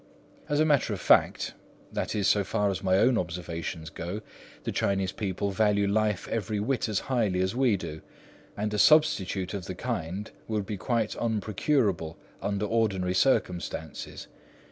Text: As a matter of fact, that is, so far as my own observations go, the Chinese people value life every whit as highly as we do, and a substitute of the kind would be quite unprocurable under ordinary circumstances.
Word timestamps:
As 0.49 0.59
a 0.59 0.65
matter 0.65 0.93
of 0.93 0.99
fact, 0.99 1.53
that 1.93 2.15
is, 2.15 2.27
so 2.27 2.43
far 2.43 2.71
as 2.71 2.81
my 2.81 2.97
own 2.97 3.19
observations 3.19 3.91
go, 3.91 4.21
the 4.63 4.71
Chinese 4.71 5.11
people 5.11 5.51
value 5.51 5.87
life 5.87 6.27
every 6.29 6.59
whit 6.59 6.89
as 6.89 7.01
highly 7.01 7.39
as 7.39 7.55
we 7.55 7.77
do, 7.77 8.01
and 8.57 8.73
a 8.73 8.79
substitute 8.79 9.53
of 9.53 9.65
the 9.67 9.75
kind 9.75 10.31
would 10.47 10.65
be 10.65 10.75
quite 10.75 11.15
unprocurable 11.19 12.17
under 12.41 12.65
ordinary 12.65 13.13
circumstances. 13.13 14.25